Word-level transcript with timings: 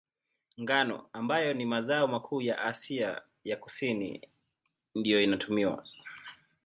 Ngano, 0.61 1.09
ambayo 1.13 1.53
ni 1.53 1.65
mazao 1.65 2.07
makuu 2.07 2.41
Asia 2.57 3.21
ya 3.43 3.57
Kusini, 3.57 4.21
ndiyo 4.95 5.21
inayotumiwa. 5.21 5.83